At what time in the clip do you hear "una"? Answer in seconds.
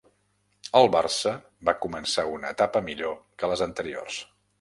2.37-2.53